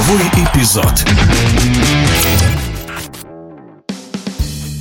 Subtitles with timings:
[0.00, 1.04] Игровой эпизод.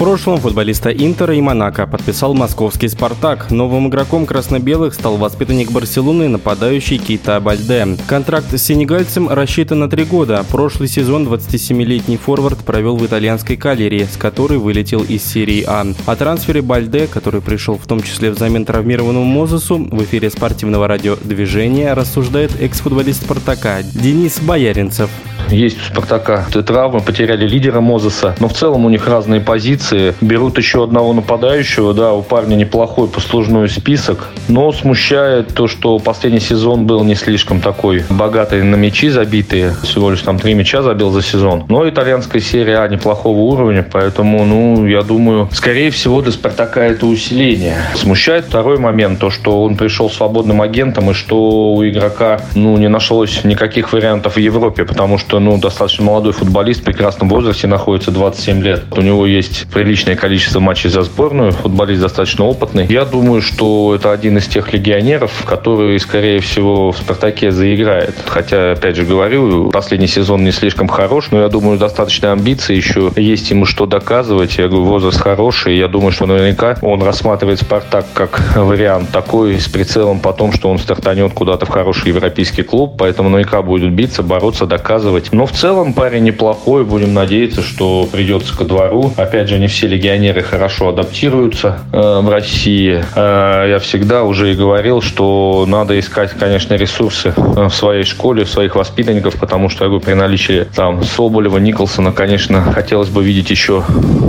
[0.00, 3.50] Прошлом футболиста Интера и Монако подписал московский «Спартак».
[3.50, 7.86] Новым игроком красно-белых стал воспитанник Барселоны, нападающий Кейта Бальде.
[8.06, 10.42] Контракт с сенегальцем рассчитан на три года.
[10.50, 15.84] Прошлый сезон 27-летний форвард провел в итальянской калерии, с которой вылетел из серии А.
[16.06, 21.16] О трансфере Бальде, который пришел в том числе взамен травмированному Мозесу, в эфире спортивного радио
[21.22, 25.10] «Движение» рассуждает экс-футболист «Спартака» Денис Бояринцев.
[25.50, 29.89] Есть у «Спартака» травмы, потеряли лидера Мозеса, но в целом у них разные позиции.
[30.20, 36.40] Берут еще одного нападающего, да, у парня неплохой послужной список, но смущает то, что последний
[36.40, 41.10] сезон был не слишком такой богатый на мячи забитые, всего лишь там три мяча забил
[41.10, 41.64] за сезон.
[41.68, 47.06] Но итальянская серия А неплохого уровня, поэтому, ну, я думаю, скорее всего для «Спартака» это
[47.06, 47.76] усиление.
[47.94, 52.88] Смущает второй момент, то, что он пришел свободным агентом и что у игрока, ну, не
[52.88, 58.10] нашлось никаких вариантов в Европе, потому что ну, достаточно молодой футболист, в прекрасном возрасте, находится
[58.10, 58.84] 27 лет.
[58.90, 62.84] У него есть приличное количество матчей за сборную, футболист достаточно опытный.
[62.90, 68.14] Я думаю, что это один из тех легионеров, который, скорее всего, в «Спартаке» заиграет.
[68.26, 73.10] Хотя, опять же говорю, последний сезон не слишком хорош, но я думаю, достаточно амбиций еще
[73.16, 74.58] есть ему что доказывать.
[74.58, 75.78] Я говорю, возраст хороший.
[75.78, 80.68] Я думаю, что наверняка он рассматривает «Спартак» как вариант такой с прицелом по тому, что
[80.68, 85.32] он стартанет куда-то в хороший европейский клуб, поэтому наверняка будет биться, бороться, доказывать.
[85.32, 86.84] Но в целом парень неплохой.
[86.84, 89.14] Будем надеяться, что придется ко двору.
[89.16, 93.02] Опять же, не все легионеры хорошо адаптируются э, в России.
[93.14, 98.44] Э, я всегда уже и говорил, что надо искать, конечно, ресурсы э, в своей школе,
[98.44, 103.24] в своих воспитанников, потому что, я говорю, при наличии там Соболева, Николсона, конечно, хотелось бы
[103.24, 103.82] видеть еще,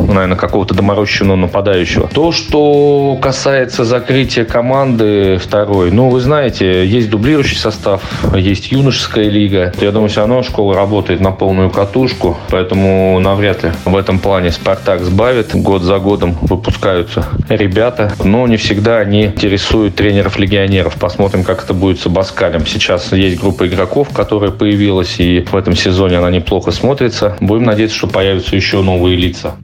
[0.08, 2.08] наверное, какого-то доморощенного нападающего.
[2.08, 8.02] То, что касается закрытия команды второй, ну, вы знаете, есть дублирующий состав,
[8.36, 9.74] есть юношеская лига.
[9.82, 14.52] Я думаю, все равно школа работает на полную катушку, поэтому навряд ли в этом плане
[14.52, 15.02] «Спартак»
[15.32, 15.56] сбавит.
[15.56, 20.96] Год за годом выпускаются ребята, но не всегда они интересуют тренеров-легионеров.
[20.96, 22.66] Посмотрим, как это будет с Абаскалем.
[22.66, 27.38] Сейчас есть группа игроков, которая появилась, и в этом сезоне она неплохо смотрится.
[27.40, 29.56] Будем надеяться, что появятся еще новые лица.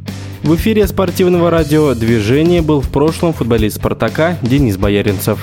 [0.43, 5.39] В эфире спортивного радио «Движение» был в прошлом футболист «Спартака» Денис Бояринцев.